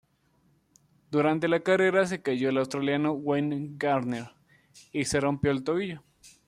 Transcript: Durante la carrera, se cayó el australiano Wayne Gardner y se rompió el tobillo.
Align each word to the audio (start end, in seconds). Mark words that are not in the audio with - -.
Durante 1.11 1.47
la 1.47 1.59
carrera, 1.59 2.07
se 2.07 2.23
cayó 2.23 2.49
el 2.49 2.57
australiano 2.57 3.11
Wayne 3.11 3.73
Gardner 3.77 4.31
y 4.91 5.05
se 5.05 5.19
rompió 5.19 5.51
el 5.51 5.63
tobillo. 5.63 6.01